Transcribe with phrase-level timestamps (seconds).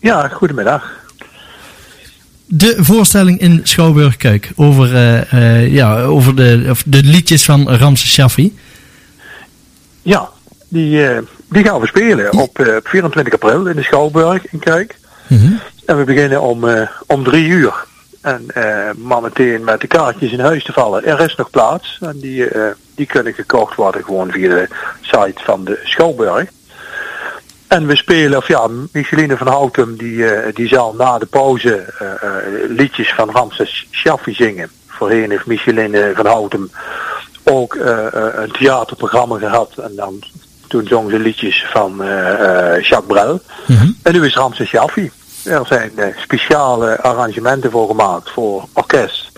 [0.00, 0.98] Ja, goedemiddag.
[2.46, 7.68] De voorstelling in Schouwburg Kuik over, eh, eh, ja, over de, of de liedjes van
[7.68, 8.58] Ramses Shaffi.
[10.02, 10.28] Ja,
[10.68, 14.98] die, eh, die gaan we spelen op eh, 24 april in de Schouwburg in Kuik.
[15.26, 15.52] Mhm.
[15.86, 17.74] En we beginnen om, om drie uur.
[18.20, 18.46] En
[18.96, 21.04] maar meteen met de kaartjes in huis te vallen.
[21.04, 21.98] Er is nog plaats.
[22.00, 22.48] En die,
[22.94, 24.68] die kunnen gekocht worden gewoon via de
[25.00, 26.48] site van de Schouwburg.
[27.70, 31.74] En we spelen, of ja, Micheline van Houtem die, eh, die zal na de pauze
[31.74, 34.70] eh, eh, liedjes van Ramses Shaffi zingen.
[34.86, 36.70] Voorheen heeft Micheline van Houtem
[37.44, 39.72] ook een theaterprogramma gehad.
[39.76, 40.18] En dan,
[40.68, 41.96] toen zong ze liedjes van
[42.80, 43.40] Jacques Brel.
[43.66, 43.90] Mhm.
[44.02, 45.10] En nu is Ramses Shaffi.
[45.44, 49.29] Er zijn speciale arrangementen voor gemaakt voor orkest.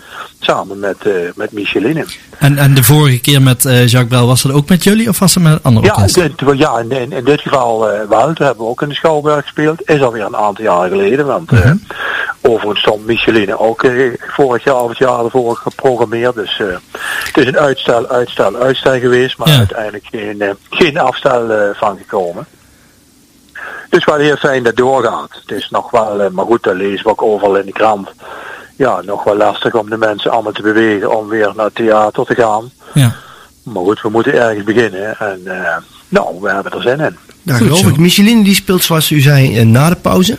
[0.43, 2.05] Samen met, eh, met Micheline.
[2.37, 5.19] En, en de vorige keer met eh, Jacques Brel, was dat ook met jullie of
[5.19, 8.33] was dat met een ander Ja, dit, ja in, in, in dit geval eh wel.
[8.33, 9.89] Toen hebben we ook in de Schouwburg gespeeld.
[9.89, 11.25] Is alweer een aantal jaar geleden.
[11.25, 11.75] Want eh Mhm.
[12.41, 13.85] overigens stond Micheline ook
[14.17, 16.35] vorig jaar of het jaar ervoor geprogrammeerd.
[16.35, 19.37] Dus het is een uitstel, uitstel, uitstel geweest.
[19.37, 19.57] Maar Ja.
[19.57, 22.45] uiteindelijk geen, geen afstel van gekomen.
[23.89, 25.29] Dus wel heel fijn dat doorgaat.
[25.45, 28.07] Het is nog wel, maar goed, dat lezen we ook overal in de krant.
[28.75, 32.25] Ja, nog wel lastig om de mensen allemaal te bewegen om weer naar het theater
[32.25, 32.71] te gaan.
[32.93, 33.15] Ja.
[33.63, 35.17] Maar goed, we moeten ergens beginnen.
[35.19, 35.77] En eh,
[36.09, 37.17] nou, we hebben er zin in.
[37.41, 37.87] Daar Goed geloof zo.
[37.87, 37.97] ik.
[37.97, 40.37] Micheline die speelt zoals u zei eh, na de pauze.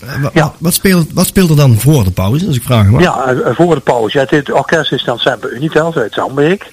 [0.00, 0.52] Eh, Ja.
[0.58, 3.00] Wat, speelt, wat speelt er dan voor de pauze, als ik vraag mag?
[3.00, 4.18] Ja, voor de pauze.
[4.18, 6.72] Het, het orkest is dan Semper Unitas uit Zandbeek.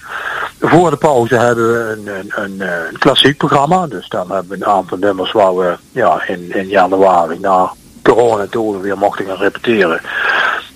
[0.59, 3.87] Voor de pauze hebben we een, een, een, een klassiek programma.
[3.87, 8.45] Dus dan hebben we een aantal nummers waar we ja, in, in januari na corona
[8.49, 10.01] toen we weer mochten gaan repeteren.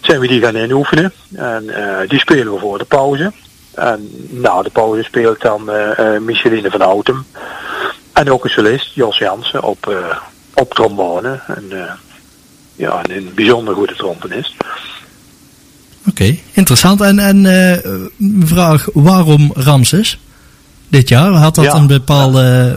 [0.08, 1.14] Zijn we die gaan inoefenen.
[1.36, 3.32] En eh, die spelen we voor de pauze.
[3.76, 7.26] En na de pauze speelt dan eh eh, Micheline van Houtem.
[8.14, 9.96] En ook een solist, Jos Jansen, op,
[10.54, 11.40] op trombone.
[11.48, 11.64] En,
[12.76, 14.54] ja, en een bijzonder goede trombonist.
[16.10, 17.02] Oké, interessant.
[17.02, 20.20] En, en een vraag, waarom Ramses?
[20.88, 21.74] Dit jaar had dat Ja.
[21.74, 22.76] een bepaalde.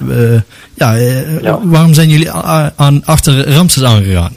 [0.74, 1.58] ja, Ja.
[1.62, 2.30] waarom zijn jullie
[2.76, 4.32] aan, achter Ramses aangegaan?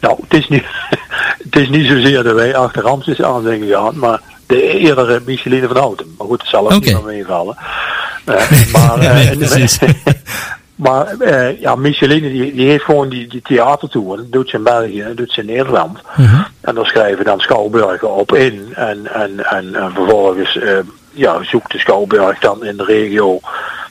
[0.00, 0.64] Nou, het is niet,
[1.44, 5.66] het is niet zozeer dat wij achter Ramses aan zijn gegaan, maar de eerdere Micheline
[5.66, 6.14] van Houten.
[6.18, 7.56] Maar goed, het zal ook niet meer meevallen.
[8.24, 9.78] Eh, maar Nee, eh, precies.
[10.74, 14.16] maar eh, ja, Micheline die, die heeft gewoon die, die theatertour.
[14.16, 15.98] Dat doet ze in België, dat doet ze in Nederland.
[16.16, 16.42] Mhm.
[16.60, 18.72] En daar schrijven dan Schouwburgen op in.
[18.74, 20.58] En, en, en, en vervolgens
[21.10, 23.40] ja, zoekt de Schouwburg dan in de regio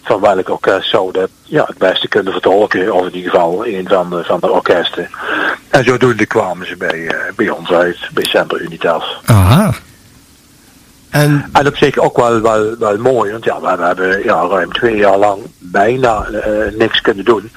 [0.03, 2.93] van welk orkest zou dat ja, het beste kunnen vertolken.
[2.93, 5.09] Of in ieder geval een van de, van de orkesten.
[5.73, 9.21] En zodoende kwamen ze bij, eh, bij ons uit, bij Semper Unitas.
[9.25, 9.73] Aha.
[11.09, 14.71] En En op zich ook wel, wel, wel mooi, want ja, we hebben ja, ruim
[14.71, 17.51] twee jaar lang bijna eh, niks kunnen doen.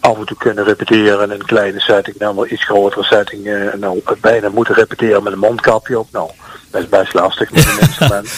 [0.00, 3.46] Af en toe kunnen repeteren in een kleine setting, dan wel iets grotere setting.
[3.46, 6.08] eh, nou, bijna moeten repeteren met een mondkapje op.
[6.12, 6.30] Nou,
[6.70, 8.30] dat is best lastig met een instrument.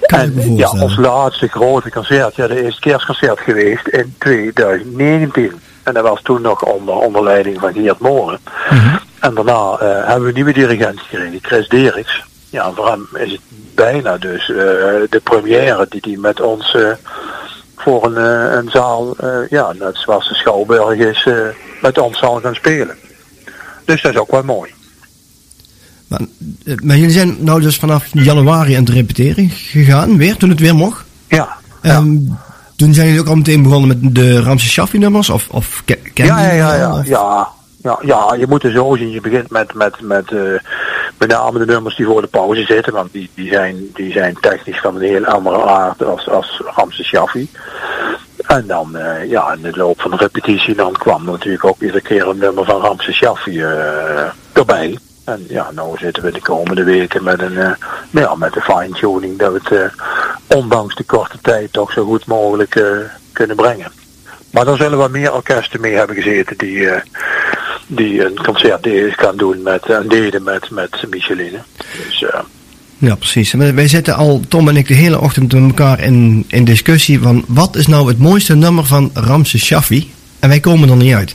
[0.00, 5.60] En ja, ons laatste grote concert, ja, dat is het kerstconcert geweest in 2019.
[5.84, 8.38] En dat was toen nog onder, onder leiding van Geert Moren.
[8.70, 8.96] Mhm.
[9.20, 12.22] En daarna eh, hebben we een nieuwe dirigent gekregen, Chris Deriks.
[12.50, 13.40] Ja, voor hem is het
[13.74, 14.56] bijna dus eh,
[15.10, 16.90] de première die hij met ons eh,
[17.76, 18.16] voor een,
[18.56, 19.16] een zaal,
[19.48, 21.28] ja, net zoals de Schouwburg is,
[21.82, 22.96] met ons zal gaan spelen.
[23.84, 24.72] Dus dat is ook wel mooi.
[26.06, 26.20] maar,
[26.82, 30.74] maar jullie zijn nou dus vanaf januari aan het repeteren gegaan, weer, toen het weer
[30.74, 31.04] mocht.
[31.28, 32.04] Ja, ja.
[32.76, 35.30] Toen zijn jullie ook al meteen begonnen met de Ramses Shaffi nummers?
[35.30, 37.48] Of, of kennen Ja, ja, ja, ja, ja,
[37.82, 39.10] ja, ja, je moet het zo zien.
[39.10, 40.40] Je begint met, met, met, eh,
[41.18, 44.36] met name de nummers die voor de pauze zitten, want die, die, zijn, die zijn
[44.40, 47.48] technisch van een heel andere aard als, als Ramses Shaffi.
[48.46, 52.00] En dan, eh, ja, in de loop van de repetitie, dan kwam natuurlijk ook iedere
[52.00, 54.98] keer een nummer van Ramses Shaffi eh, erbij.
[55.24, 57.72] En ja, nou zitten we de komende weken met een, eh,
[58.10, 59.92] nou ja, met de fine-tuning dat we het,
[60.54, 62.84] ondanks de korte tijd, toch zo goed mogelijk eh,
[63.32, 63.92] kunnen brengen.
[64.50, 67.02] Maar dan zullen we meer orkesten mee hebben gezeten die, eh,
[67.86, 68.86] die een concert
[69.16, 71.58] gaan doen met, en deden met, met Micheline.
[72.06, 72.40] Dus eh,
[72.98, 73.52] Ja, precies.
[73.52, 77.44] Wij- zitten al, Tom en ik, de hele ochtend met elkaar in, in discussie van
[77.48, 80.12] wat is nou het mooiste nummer van Ramses Shaffi?
[80.38, 81.34] En wij komen er niet uit.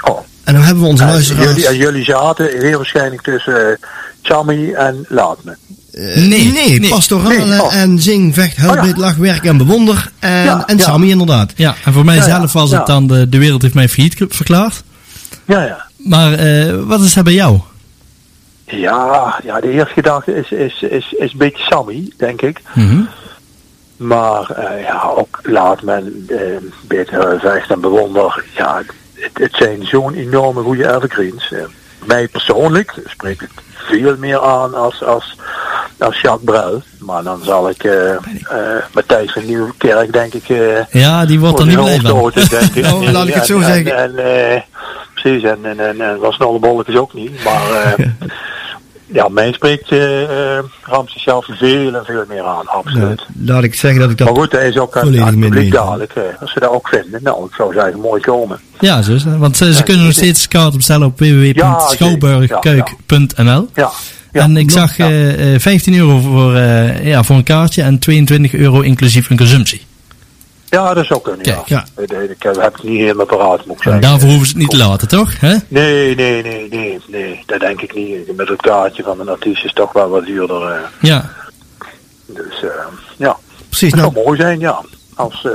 [0.00, 0.18] oh.
[0.44, 1.46] En dan hebben we onze luisteraars...
[1.48, 3.78] jullie, en jullie zaten heel waarschijnlijk tussen
[4.22, 5.56] Chami en Laat Me.
[5.96, 6.90] Eh, Nee, nee, nee.
[6.90, 7.74] pastorale Nee, oh.
[7.74, 8.92] en zing, vecht, huil, Oh, ja.
[8.96, 10.10] lach, werk en bewonder.
[10.18, 10.82] En, Ja, en ja.
[10.82, 11.52] Sami inderdaad.
[11.56, 12.84] Ja, en voor mij Ja, ja, zelf was het ja.
[12.86, 14.82] dan de, de wereld heeft mij failliet verklaard.
[15.44, 15.86] Ja, ja.
[15.96, 17.60] Maar eh, wat is dat bij jou?
[18.66, 22.60] Ja, ja, de eerste gedachte is, is, is, is een beetje Sammy, denk ik.
[22.74, 23.00] Mhm.
[23.96, 26.38] Maar eh, ja, ook laat men uh,
[26.86, 28.44] beter vecht en bewonder.
[28.56, 28.82] Ja,
[29.14, 31.52] het, het zijn zo'n enorme goede evergreens.
[31.52, 31.58] Eh,
[32.04, 35.36] mij persoonlijk spreekt het veel meer aan als, als,
[35.98, 36.82] als Jacques Brel.
[36.98, 38.18] Maar dan zal ik eh eh
[38.94, 40.48] Matthijs van Nieuwkerk denk ik...
[40.48, 42.32] eh Ja, die wordt er niet blij van.
[42.50, 42.84] denk ik.
[42.92, 43.96] Oh, laat ik het zo En- zeggen.
[43.96, 44.64] En, en,
[45.14, 47.44] precies, en, en, en, en was Bolletjes ook niet.
[47.44, 47.94] Maar
[49.06, 53.26] ja, mij spreekt uh, Ramses zelf veel en veel meer aan, absoluut.
[53.32, 55.30] Nou, laat ik zeggen dat ik dat Maar goed, hij is ook aan, volledig aan
[55.30, 56.12] het mee publiek dadelijk.
[56.40, 58.60] als ze dat ook vinden, nou, ik zou zeggen, mooi komen.
[58.80, 59.24] Ja, zo is.
[59.38, 63.68] Want ze kunnen nog steeds kaart bestellen op www.schouwburgkeuk.nl.
[63.74, 63.90] Ja,
[64.42, 65.08] En ik zag ja.
[65.08, 69.36] eh, eh, 15 euro voor, eh, ja, voor een kaartje en 22 euro inclusief een
[69.36, 69.82] consumptie.
[70.70, 71.86] ja dat zou kunnen, Kijk, ja.
[71.96, 72.52] ja.
[72.60, 74.00] Heb niet helemaal paraat, moet ik En zeggen.
[74.00, 75.40] daarvoor hoeven ze het niet te laten, toch?
[75.40, 75.54] Hè?
[75.68, 78.36] Nee, nee, nee, nee, nee, dat denk ik niet.
[78.36, 80.80] Met het kaartje van een artiest is toch wel wat duurder.
[81.00, 81.30] Ja.
[82.26, 82.68] dus eh,
[83.16, 83.36] ja,
[83.68, 83.90] precies.
[83.92, 84.84] het Nou, zou mooi zijn, ja.
[85.14, 85.46] Als,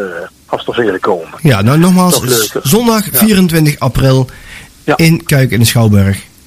[0.45, 1.27] als er vele komen.
[1.41, 2.21] ja, nou nogmaals,
[2.63, 3.17] zondag Ja.
[3.17, 4.29] 24 april
[4.83, 4.97] Ja.
[4.97, 6.23] in Kuik in de Schouwburg.